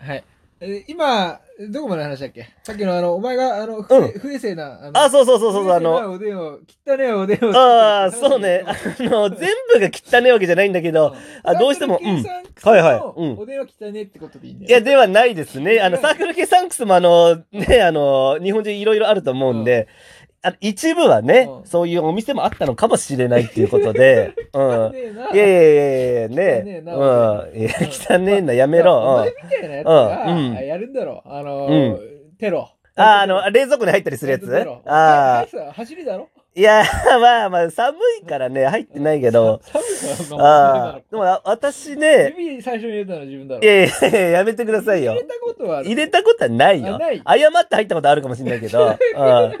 [0.00, 0.24] はい。
[0.62, 2.46] え今、どこまで話したっけ？
[2.62, 7.50] さっきのあの、お前が、あの、不,、うん不衛生な、あのあ、そうそうそうそうそう、あの、おでんを、汚ねえおでんを。
[7.56, 8.62] ああ、そうね。
[8.66, 12.22] あの、全部が汚いわけじゃないんだけど、あどうしてもうん。
[12.62, 14.68] はいはいうんおでんは汚ねえってことでいいんだよ。
[14.68, 15.80] いや、ではないですね。
[15.80, 20.19] あの、サークル系サンクスもあの、ね、あの、日本中いろいろあると思うんで、あ
[20.60, 24.92] 一部はね、うんそういうお店もあったのかもしれないっていうことで、 うん。
[25.34, 26.82] いやいやいやいや、ね。
[26.86, 27.60] うん。
[27.60, 27.70] いや、
[28.10, 29.16] 汚ねえな、やめおろ。
[29.18, 31.22] 前みたいなやつが、うんうんやるんだろ。
[31.26, 31.98] あの
[32.38, 32.70] テロ。
[32.96, 33.02] うん。
[33.02, 35.46] あ、あの、冷蔵庫に入ったりするやつあ。
[35.68, 35.72] あ。
[35.72, 36.82] 走りだろいや、
[37.20, 39.60] まあまあ、寒いからね、入ってないけど。
[39.70, 41.00] 寒いからああ。
[41.08, 43.62] でも、あ私ね、指最初に入れたのは自分だろ。
[43.62, 45.26] いやいやいや、やめてくださいよ入れ。
[45.26, 45.82] たことは。
[45.84, 47.18] 入れたことはないよあない。
[47.18, 48.84] 謝って入ったことあるかもしれないけど。
[48.90, 49.52] うん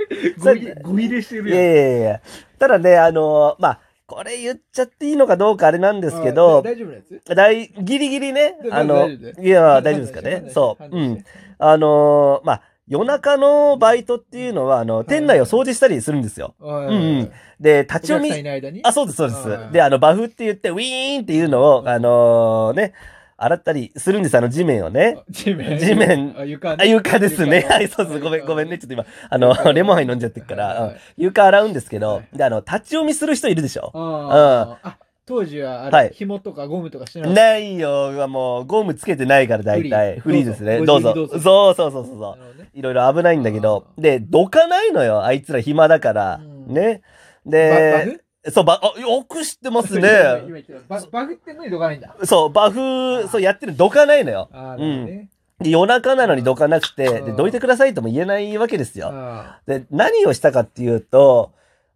[0.82, 2.20] ご入れしてるいやいやいや。
[2.58, 10.44] ただね、あのまあ、これ言っちゃっていいのかどうかあれなんですけあど、大丈夫ギリギリね、であの、いや、大丈夫ですかね。
[10.48, 10.84] そう。
[10.90, 11.24] うん。
[11.58, 16.54] あのまあ、夜中のバイトっていうのは、あの、店内を掃除したりするんですよ。
[16.58, 16.86] うん。
[16.86, 19.70] うんうんで、立ち読みあ、そうです、そうですはい。
[19.70, 22.94] で、あの、バフって言って、ウィーンっていうのを、あのね、
[23.36, 25.18] 洗ったりするんです、あの、地面をね。
[25.18, 25.78] あ地面。
[25.78, 27.58] 地面あ、床あ、床ですね。
[27.58, 28.18] 床はい、そうです。
[28.18, 28.78] ごめん、ごめんね。
[28.78, 33.92] ちょっと今、あの、 レモンハイ飲んじゃってるから、はいうん床洗うんですけどはい、で、あの、立ち読みする人いるでしょ。
[33.94, 37.40] あーあ、当時は、あれ、はい紐とかゴムとかしてなかった？
[37.42, 40.16] ないよ、もう、ゴムつけてないから、大体。
[40.16, 40.78] フフリーリーですね。
[40.78, 41.10] どどうぞ。
[41.10, 42.38] うぞどうぞそうそうそうそうそう。
[42.38, 43.86] なるほどねいろいろ危ないんだけど。
[43.98, 45.24] で、どかないのよ。
[45.24, 46.40] あいつら暇だから。
[46.42, 47.02] うんね。
[47.44, 50.08] ババで、フそう、ば、あ、よく知ってますね。
[50.46, 52.16] 今言ってたババフってのにどかないんだ。
[52.24, 54.48] そう、バフ、そう、やってる、どかないのよ。
[54.52, 55.28] ああ、なるほどね。
[55.60, 59.10] で夜中なのにどかなくて、で、うんどいてくださいとも言えないわけですよ。
[59.12, 61.52] あで、何をしたかっていうと、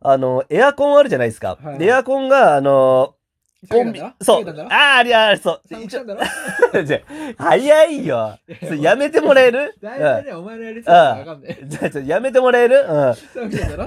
[0.07, 1.59] あの、エアコンあるじゃないですか。
[1.63, 3.24] はいでエアコンが、あの、あ。
[3.69, 4.45] コンビ、そう。
[4.49, 5.61] ああ、ありゃ、そう。
[7.39, 8.39] 早いよ。
[8.81, 9.75] やめてもらえる？
[9.83, 11.59] 大体ね、お前のやりそうわかんない。
[11.61, 12.85] うんじゃやめてもらえる？
[12.89, 13.15] うん。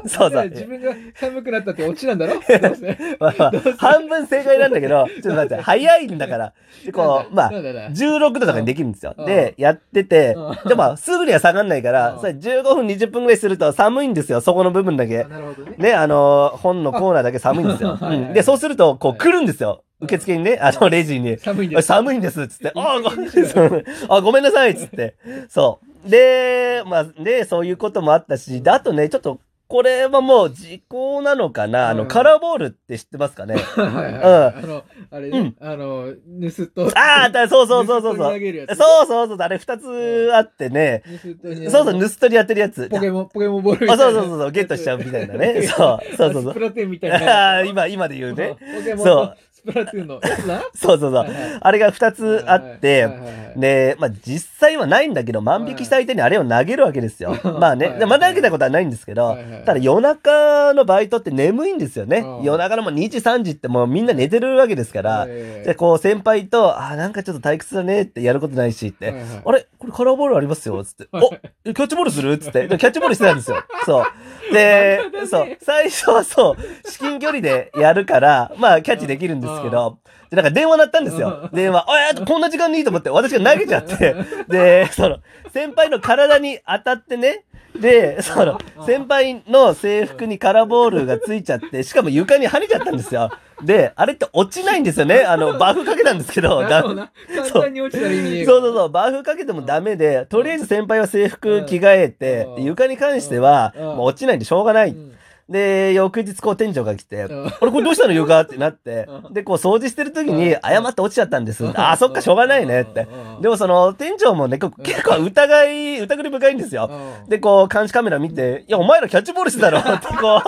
[0.08, 2.33] そう そう自分が寒くなったってオチなんだろ？
[3.77, 6.54] 半分正解なんだけど、ちょっと待って、 早いんだから。
[6.86, 7.73] で、こう、まあ、なんだ？
[7.73, 9.14] なんだ？16度とかにできるんですよ。
[9.17, 15.27] うんで、やっててうん、でもまあ、すぐには下がんないからう、んそれ15分、20分ぐらいすると寒いんですよ、そこの部分だけあ。
[15.27, 15.76] なるほどね。
[15.77, 17.98] ね、あのー本のコーナーだけ寒いんですよ。
[18.33, 19.67] で、そうすると、こうはい来るんですよ。
[20.00, 21.38] 受付にね、あの、レジに。
[21.38, 21.88] 寒いんです。
[21.88, 22.72] 寒いんです、つって。
[22.76, 25.16] あごあ、ごめんなさい、 つって。
[25.50, 26.10] そう。
[26.10, 34.23] で、まあ、で、そういうこともあったし、で、あとね、ちょっと、これはもう時効なのかなあの、うんカラーボールって知ってますかね はいはいはい。
[34.64, 36.14] あの、あれねうん、あの、
[36.55, 36.98] 盗っと。
[36.98, 38.39] ああ、だそうそうそうそうそう。
[38.39, 41.04] そうそうそう、あれ二つあってね。
[41.22, 42.88] 盗っ人にそうそう、盗っ人やってるやつ。
[42.88, 43.98] ポケモン、ポケモンボールあ。
[43.98, 45.61] そうそうそうそう、ゲットしちゃうみたいなね。
[45.67, 46.60] そう、そうそうそうスプ。
[46.61, 47.58] ラトゥーンみたいな。
[47.58, 48.55] あー今、今で言うね。
[49.04, 49.38] そう
[49.72, 50.61] プラトゥーンのやつな。
[50.73, 51.14] そうそうそう。
[51.14, 57.36] はいはいあれが2つあってはい、はいはいはいで、まあ実際はないんだけど、万引きした相手にあれを投げるわけですよ。
[57.60, 62.42] まあね、はいでまあ投げたことはないんですけどはいはい、ただ夜中のバイトって眠いんですよねう。
[62.42, 69.66] ん夜中のもう2時3時ってもうみんな寝てるわけですから、えで、こう先輩と、あーなんかちょっと退屈だねってやることないしって、はいはいあれ？
[69.80, 71.08] これカラーボールありますよつって。
[71.11, 71.32] お
[71.66, 72.67] えキャッチボールするつって。
[72.67, 73.58] でキャッチボールしてたんですよ。
[73.86, 74.54] そう。
[74.54, 74.99] で
[75.30, 75.58] そう。
[75.61, 81.50] 最初はそう、至近距離でやるから、まあキャッチできるんですけど、で、なんか電話鳴ったんですよ。
[81.54, 81.86] 電話。
[81.88, 84.16] あ、えこんな時間にいいと思って、私が投げちゃって。
[84.50, 85.20] で、その、
[85.54, 87.45] 先輩の体に当たってね。
[87.80, 93.32] で、その、先輩の制服にカラーボールがついちゃって、しかも床に跳ねちゃったんですよ。
[93.64, 95.22] で、あれって落ちないんですよね。
[95.22, 98.00] あの、バフかけたんですけど、なるほどな簡単に落ち
[98.46, 104.90] そうそうそう、バフかけてもダメで、とりあえず先輩は制服着替えて床に関しては、うんもう落ちないんでしょうがない。
[104.90, 105.17] うん
[105.50, 111.64] で、翌日こう店長が来て、うんあれこれどうしたの床ってなってう、んで、こう掃除してる時にうん誤って落ちちゃったんです。
[111.64, 113.42] うんああ、そっか、しょうがないねってうん。
[113.42, 116.90] でもその店長もね、結構疑い、疑り深いんですよ。
[116.92, 120.42] うんで、こう、監視カメラ見て、いや、お前らキャッチボールしてたろってこ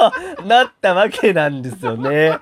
[0.44, 2.38] う、なったわけなんですよね。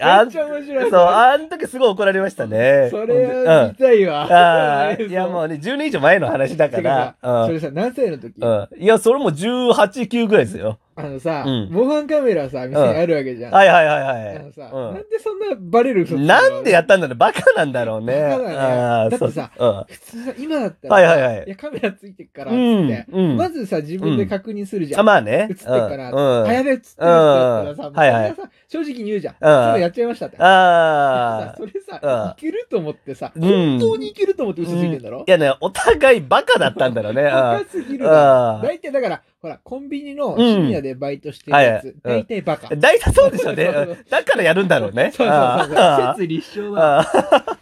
[0.00, 2.88] あ んめっちゃ面白いそう、あん時すごい怒られましたね。
[2.90, 4.22] それは見たいわ。
[4.22, 7.14] ああ、 いやもうね、10年以上前の話だから。
[7.46, 8.34] それさ、何歳の時？
[8.40, 8.68] うん。
[8.82, 10.78] いや、それも18、9ぐらいですよ。
[10.94, 13.52] あのさうん、防犯カメラさ、店にあるわけじゃん。
[13.52, 14.36] はいはいはいはい。
[14.36, 16.26] あのさ、うんなんでそんなバレる嘘つくの？
[16.26, 18.20] なんでやったんだろうバカなんだろうね。
[18.20, 22.86] バカだねだってさそう普通さ、今だったら、はいはいはいいや、カメラついてっから、つうん。
[22.86, 23.36] って、うん。
[23.36, 25.00] まずさ、自分で確認するじゃん。
[25.00, 25.48] あまあね。
[25.50, 26.46] 映ってっから、うん。
[26.46, 29.34] あ、やべえっつってるってやったらさ、うんはいはいさ正直に言うじゃん。
[29.34, 30.36] うんそれやっちゃいましたって。
[30.38, 31.56] ああ。
[31.56, 35.24] それさ、うんいけると思ってさ、うん本当にいけると思って嘘ついてんだろ？
[35.26, 37.22] いやね、お互いバカだったんだろうね。
[37.24, 38.56] バうカすぎるな。
[38.56, 42.72] うん大体だから、ほら、コンビニの深夜でバイトしてるやつ、うん大体バカ。
[42.72, 42.78] ん。
[42.78, 43.72] 大体そうでしょうね。
[44.08, 45.10] だからやるんだろうね。
[45.12, 47.00] そうそうそう説立証だ。
[47.00, 47.04] あ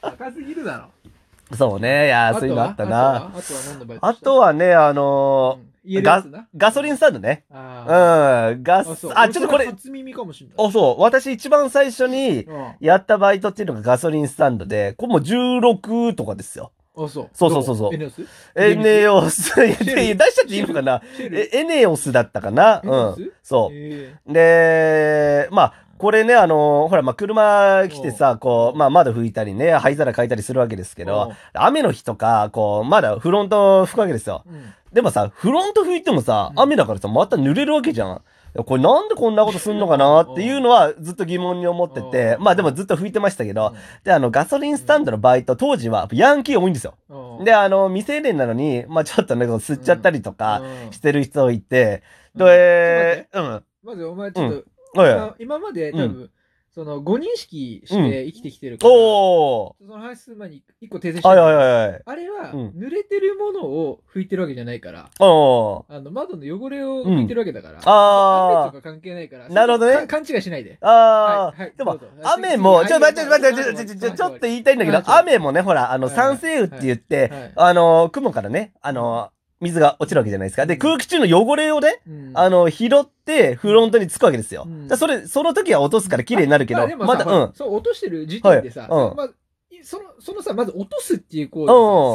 [0.03, 1.57] バカすぎるだろ。
[1.57, 2.07] そうね。
[2.07, 3.17] いやー、そういうのあったな。
[3.17, 6.47] あとはあとは何のバイトあとはね、あのうん言えるやつな。
[6.55, 7.45] ガソリンスタンドね。
[7.51, 8.63] あうん。
[8.63, 10.69] ガース、あ、ちょっとこれ初耳かもしれない。
[10.69, 11.01] あ、そう。
[11.01, 16.73] 私一番最初にうんやったバイトっていうのがガソリンスタンドで、これもう16とかですよ。
[17.05, 17.29] あ、そう。
[17.33, 17.95] そうそうそうそう。
[17.95, 18.23] エネオス
[18.55, 21.03] エネオス、出しちゃっていいのかな？
[21.19, 22.81] えエネオスだったかな？
[22.83, 22.87] う
[23.21, 23.33] ん。
[23.43, 23.75] そう。
[23.75, 24.15] え。
[24.27, 34.45] で、まあ、これね、あのほら、まあ、車来てさ、こう、まあ、窓拭いたりね、灰皿かいたりするわけですけど、雨の日とか、こう、まだフロント拭くわけですよ。
[34.47, 34.75] えうん。
[34.95, 36.61] でもさ、フロント拭いてもさ、うん。
[36.61, 38.23] 雨だからさ、また濡れるわけじゃん。
[38.55, 42.45] これなんでこんなことすんのかなっていうのはずっと疑問に思ってて、うん。
[42.45, 46.95] まあでもずっと拭いてましたけど、で、あの、ガソリンスタンドのバイト、当時はヤンキー多いんですよ。
[47.09, 47.45] うん。
[47.45, 50.93] で、あの、未成年なのに、まあちょっとね、吸っちゃったりとかうん。
[50.93, 52.03] してる人いて、
[52.35, 52.45] うん。
[52.47, 53.65] で、うん。
[53.83, 54.65] まずお前ちょっと、
[54.95, 56.31] 今今まで多う分、
[56.73, 59.85] その、5人式して生きてきてるから、おー。
[59.85, 62.03] その話する前に1個訂正してはいはいはいはい。
[62.07, 62.69] あれは、うん。
[62.71, 68.63] 濡れてるものを拭いてるわけじゃないから、あの、窓の汚れを拭いてるわけだから、あー。
[68.63, 70.07] 雨とか関係ないから、なるほどね。
[70.07, 70.79] か勘違いしないで。
[70.81, 80.67] あはいはいー、でも雨も、ちょ、待って、待って、はいちょ、ちょ、ちょ、ちょっと言いたいんだけど、はいはい雨もね、ほら、あの、はい酸性雨って言って、はいあの、雲からね、あの、水が落ちるわけじゃないですか。
[80.67, 84.67] で、空気中の汚れをね、うんあの、拾って、フロントにつくわけですよ。
[84.67, 87.53] うんそれ、その時は落とすから綺麗になるけど、まだ、うん。
[87.55, 89.27] そう、落としてる時点でさ、はいうんまあ
[89.71, 91.67] いその、そのさ、まず落とすっていう行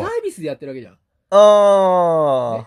[0.01, 0.97] 為サービスでやってるわけじゃん。
[1.29, 1.37] あ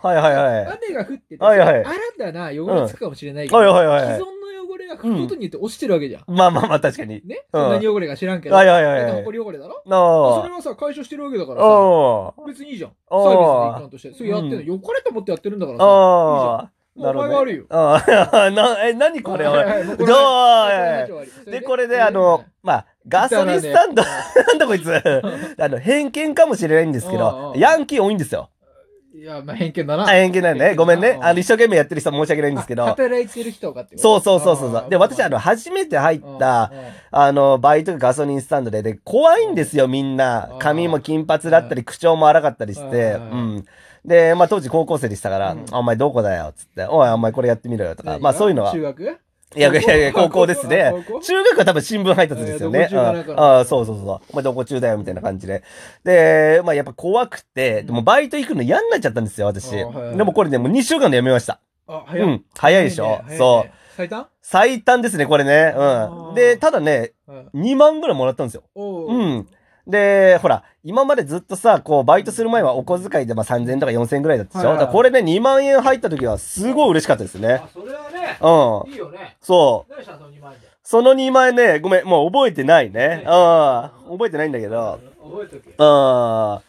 [0.02, 0.78] ー、はいはいはい。
[0.88, 4.37] 雨が降ってて、はいはい新たな汚れつくかもしれないけど、はいはいはいはい既存
[4.78, 6.22] れが拭くことによって落ちてるわけじゃん。
[6.28, 7.20] まあまあまあ、確かに。
[7.24, 8.54] ね、うんそんなに汚れが知らんけど。
[8.54, 9.24] はいはいはいだってはい。
[9.24, 9.82] 埃汚れだろ？
[9.84, 11.64] なそれはさ、解消してるわけだからあ。
[11.64, 12.90] さ、あ別にいいじゃん。
[12.90, 14.14] サあーービスの一環として。
[14.14, 14.74] それやってるうの。
[14.82, 15.84] 汚れと思ってやってるんだからさ。
[15.84, 15.88] あ。
[15.88, 16.70] ああ。
[16.96, 17.16] いいじゃん。
[17.16, 17.64] お前が悪いよ。
[17.70, 18.50] ああ。
[18.50, 19.56] な、え、何これ、おい。
[19.56, 24.02] はいはいもうこどうれはこれはで、これで、あの、まあ、ガソリンスタンド、
[24.48, 24.92] なんだこいつ。
[25.58, 28.50] あの、偏見かもしれないんですけうんどう、んヤンキー多いんですよ。
[29.18, 30.04] いや、まあ偏見だな。
[30.04, 30.76] あ、偏見だよね。
[30.76, 31.18] ごめんね。
[31.20, 32.84] あの、の一生懸命やってる人は申し訳ないんですけど。
[32.84, 34.86] 働いてる人がってそうそうそうそうそう。
[34.88, 36.70] で、私、あの、、初めて入った、
[37.10, 40.54] あの、バイトがガソリンスタンドで、で、怖いんですよ、みんなう。
[40.54, 43.64] ん髪も金髪だったり、口調も荒かったりして、ううんん。
[44.04, 48.18] で、まあ、当時高校生でしたから、お前どこだよ、つって、おい、お前これやってみろよ、とか。
[48.20, 48.72] まあ、そういうのは。
[48.72, 49.18] 中学？
[49.56, 50.92] いやいやいや、高校ですね。
[51.22, 52.88] 中学は多分新聞配達ですよね。
[53.36, 54.06] ああ、そうそうそう。
[54.30, 55.62] お前どこ中だよ、みたいな感じで。
[56.04, 59.70] で、まあやっぱ怖くて、でもバイト行くの嫌になっちゃったんですよ、私。
[59.70, 59.84] で
[60.22, 61.60] もこれね、もう2週間で辞めました。
[61.86, 62.28] あ、う早い。
[62.28, 62.44] ん。
[62.54, 63.22] 早いでしょ？
[63.38, 63.70] そう。。
[63.96, 64.28] 最短？
[64.42, 65.74] 最短ですね、これね。
[65.76, 66.34] うん。
[66.34, 68.64] で、ただね、うん2万ぐらいもらったんですよ。
[68.76, 69.48] うん。
[69.88, 74.68] で、ほら、今までずっとさ、こう、バイトする前はお小遣いでまあ3000円とか4000円ぐらいだったでしょ？
[74.68, 77.54] はいはいこれね、2万円入った時はすごい嬉しかったですね。
[77.54, 78.92] あ、それはね、うん。
[78.92, 79.36] いいよね。
[79.40, 79.92] そう。
[79.92, 80.16] 何した？
[80.18, 80.68] の2万円で。
[80.82, 83.22] その2万円ね、ごめん、もう覚えてないね。
[83.24, 83.32] うん。
[84.12, 85.00] 覚えてないんだけど。
[85.22, 85.70] 覚えとけ。
[85.70, 85.74] うん。
[85.80, 86.62] あ、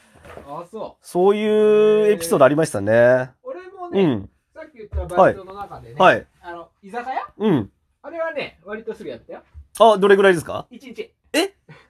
[0.71, 1.05] そう。
[1.05, 3.31] そういうエピソードありましたね。
[3.43, 4.29] 俺もね、うん。
[4.53, 6.25] さっき言ったバイトの中でね、はい。
[6.41, 7.15] あの、居酒屋？
[7.37, 7.69] うん。
[8.01, 9.41] あれはね、割とすぐやったよ。
[9.79, 11.13] あ、どれぐらいですか？1日。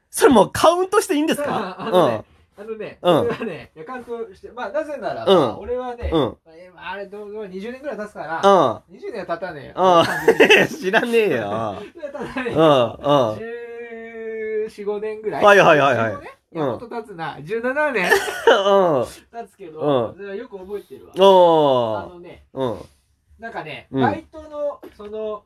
[0.09, 1.75] それもうカウントしていいんですか？
[1.79, 2.23] あのね、
[2.57, 6.37] あのね、うん俺はね、いやカウントして、まあ、なぜならうんば、俺はね、うん。
[6.47, 8.97] えあれどうどう20年ぐらい経つかうら、ん。
[8.97, 9.73] 20年は経たねえよ。
[9.77, 10.67] うん。
[10.79, 11.75] 知らねえよ。
[11.93, 12.55] 経たないうん。
[12.55, 12.99] よ。
[12.99, 14.65] うん。
[14.65, 15.45] 14、5年ぐらい？
[15.45, 16.29] はいはいはいはい15年？
[16.51, 17.37] いや、もっと経つな。
[17.37, 19.05] 17年うん。
[19.05, 21.13] 経つけど、うそれはよく覚えてるわ。
[21.15, 22.13] あおー。
[22.15, 22.77] のね、うん。
[23.37, 25.43] なんかね、うんバイトの、その、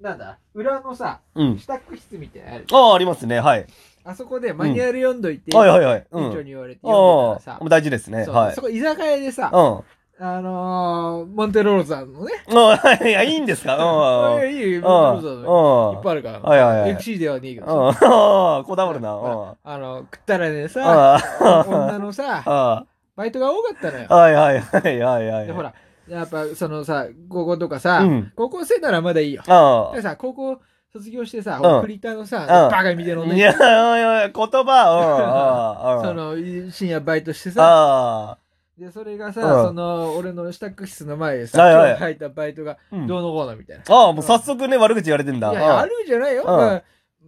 [0.00, 1.58] なんだ、裏のさ、うん。
[1.58, 2.64] 支度室みたいなのある。
[2.72, 3.40] ああ、ありますね。
[3.40, 3.66] はい。
[4.04, 6.06] あそこでマニュアル読んどいて、はいはいはい。
[6.10, 6.44] う店長ん。
[6.44, 8.24] に言われて読んでらさあ、、大事ですね。
[8.24, 8.60] そうはいそ。
[8.62, 9.80] こ居酒屋でさ、うん。
[10.18, 13.76] あのー、モンテロールさんのね、あ いや、いいんですか？
[13.76, 14.40] うん。
[14.42, 14.50] うん。
[14.54, 19.14] いいよ、モンテロールさんのいっぱいあるから、はいはいはい FC ではねえけどこだわるな。
[19.14, 19.52] うん。
[19.64, 21.64] あの、食ったらねさ、ああ。
[21.66, 22.84] 女のさ、あ
[23.16, 24.14] バイトが多かったのよあ。。
[24.14, 25.46] はいはいはいはいはい。
[25.46, 25.72] で、ほら、
[26.08, 29.42] やっぱそのさ、高校とかさ、うん高校生ならまだいいよ。
[29.46, 30.60] あでさ、高校
[30.92, 33.24] 卒業してさ、うんフリーターのさ、んバカみたいなあ。
[33.24, 36.02] 女いや、おいおい、言葉、うん。
[36.06, 38.38] その深夜バイトしてさ、あ
[38.78, 42.76] で、それがさ、うんその、俺の支度室の前でさ、はいはい今日入ったバイトがあ。
[42.92, 43.84] うんどうのこうのみたいな。
[43.88, 45.50] ああ、もう早速ね、悪口言われてんだ。
[45.50, 46.42] いやいや、あるんじゃないよ。
[46.42, 46.82] うんまあ、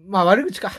[0.08, 0.72] まあ悪口か。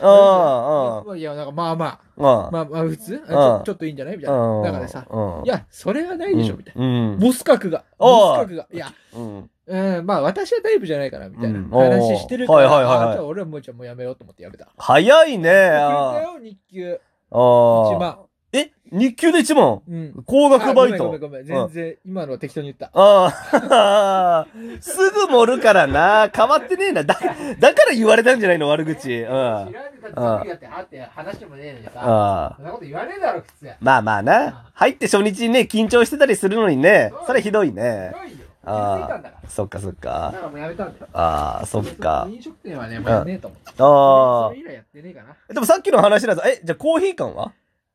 [1.16, 2.52] いや、なんかまあまあ、うん。
[2.52, 4.38] まあまあ普通、あちょちょっといいんじゃないみたいな。
[4.38, 4.62] うん。
[4.64, 6.84] だからさ、うんいや、それはないでしょ、みたいな。
[6.84, 7.18] うん。
[7.18, 7.84] ボス格が。
[7.98, 8.66] ボス格が。
[8.72, 9.50] いや、うん。
[9.66, 14.68] うん、まあ私はタイプじゃないから、みたいなうん話してるから、おうはいはいはいはいあじゃあ俺はもうじもうやめようと思ってやめた。
[14.76, 15.42] 早いね。
[15.42, 17.00] くれたあよ、日給。
[17.30, 17.36] あ。
[17.36, 18.18] 1万。
[18.52, 19.82] え日給で1万？
[19.88, 20.24] うん。
[20.26, 21.04] 高額バイト？
[21.04, 21.68] あごめんごめんごめん。
[21.68, 22.90] 全然、今のは適当に言った。
[22.92, 24.46] ああ、
[24.82, 26.28] すぐ盛るからな。
[26.34, 27.04] 変わってねえな。
[27.04, 27.16] だ、
[27.60, 29.12] だから言われたんじゃないの悪口。
[29.22, 29.28] うん。
[29.28, 29.74] 知らんで
[30.12, 31.90] たってって、あって話してもねえのにさ。
[31.96, 33.70] あそんなこと言わねえだろ、普通。
[33.80, 34.64] まあまあな。
[34.74, 37.12] 入って初日にね、緊張してたりするのにね。
[37.28, 38.12] それひどいね。
[38.24, 38.46] ひどいよ。
[38.62, 39.48] あー気づいたんだから。
[39.48, 40.32] そっかそっだか。
[40.32, 41.06] からもうやめたんだよ。
[41.12, 42.26] ああ、そっか。
[42.28, 43.60] 飲食店はね、もうねえと思う。
[43.68, 45.30] あそれ以来やってねえかな。
[45.48, 45.54] あ。
[45.54, 47.44] でもさっきの話だと、え、じゃあコーヒー感は？
[47.46, 47.52] あ、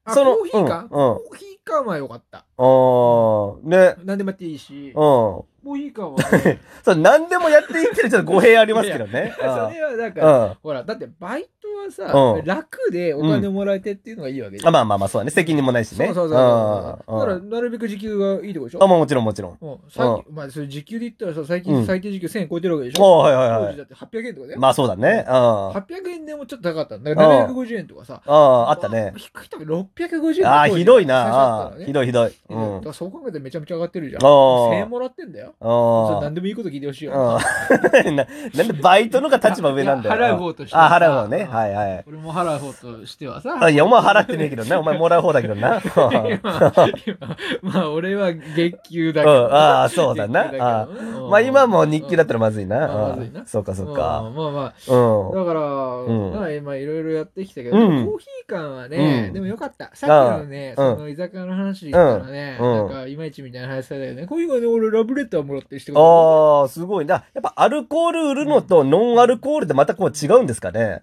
[0.07, 2.37] そのコーヒー感うんコーヒー感は良かった。
[2.37, 3.95] ああ、ね。
[4.03, 5.43] 何でもやっていいし、うん。
[5.65, 9.33] コーヒー感はね、 そう、何でもやっていいっていうのはちょっと語弊ありますけどね。
[9.37, 9.49] それ
[9.81, 10.57] はなんうか、ん。
[10.61, 14.73] ほら、だってバイトはさう、ん楽でお金もらえてっていうのがいいわけじゃあん。
[14.73, 15.31] まあまあまあ、そうだね。
[15.31, 16.05] 責任もないしね。
[16.07, 16.37] そうそうそう。
[16.37, 18.83] だから、うんうんなるべく時給がいいとこでしょ？
[18.83, 19.57] あ、まあもちろんもちろん。
[19.61, 23.65] うん、まあ、それ時給で言ったらさ、最うん近最低時給1000円超えてるわけでしあょはいはいはい。
[23.65, 24.59] 当時だって800円とかだよ。
[24.59, 25.25] まあそうだね。
[25.27, 25.33] うん。
[25.35, 28.21] あ800円でもちょっと高かったんだから750円とかさ。
[28.25, 29.13] あ、あったね。
[29.15, 31.71] 低いとこ650円ああ、ひどいな。
[31.85, 32.27] ひどいひどい。
[32.49, 32.81] うだん。
[32.81, 34.23] からそう考えたらめちゃめちゃ上がってるじゃん。
[34.23, 35.54] あー1000円もらってんだよ。
[35.59, 37.13] それあ何でもいいこと聞いてほしいよ。
[37.15, 37.39] な
[38.11, 40.15] なんでバイトのが立場上なんだよ。
[40.15, 41.47] いや払う方としてはあ、さ払う方ね。
[41.49, 42.03] はいはい。
[42.07, 43.57] 俺も払う方としてはさ。
[43.59, 44.75] あいや、お前払ってねえけどね。
[44.75, 45.81] お前もらう方だけどな。
[45.81, 46.11] 今
[47.05, 49.45] 今まあ俺は月給だけど。
[49.45, 52.87] うんああそうだなあうんまあ今も日給だったらまずいな。
[52.87, 54.31] まずいなうんそうかそううんか。
[54.35, 55.45] まあまあ、うん。
[55.45, 59.91] だから、んまあ今いろいろやってきたけど、うんコーヒー感はね、うんでもよかった。
[59.93, 64.27] さっきのね、うんその居酒屋の話で言ったらね、うんなんかいまいちみたいな話されたよね。
[64.27, 67.25] コーヒーがね、俺ラブレターもらってしてああ、すごいな。
[67.33, 71.01] やっぱアルコール売るのとノンアルコールでまたこう違うんですかね。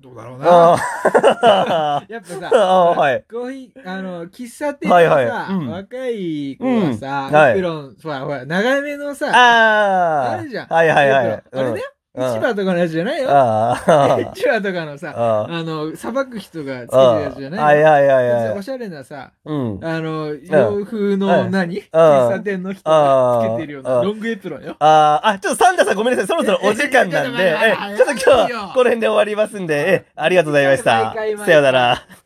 [0.00, 1.96] どうだろうあな。
[1.96, 2.04] あ。
[2.08, 10.30] やっぱさ、 はいコーヒー、あの、喫茶店のさ、はいはいうん若い子がさ、うんはいエプロン、ほら、ほら、長めのさ、ああ。
[10.32, 11.26] あるじゃんはいはいはい。
[11.26, 13.28] あれね、うん市場とかのやつじゃないよ。
[13.28, 14.18] ああ。
[14.34, 17.20] 市場とかのさ、ああの、さばく人がつけてるあ。
[17.20, 18.58] やつじゃないはいはいはいはい。
[18.58, 19.80] おしゃれなさ、うん。
[19.82, 21.82] あの、洋風の何？
[21.82, 24.76] 喫茶店の人がつけてるようなロングエプロンよ。
[24.78, 26.26] あーあ、ちょっとサンタさんごめんなさい。
[26.28, 27.56] そろそろお時間なんで、
[27.96, 31.14] ちょっと今日はこの辺で終わりますんで、えありがとうございました。
[31.44, 32.23] さようなら。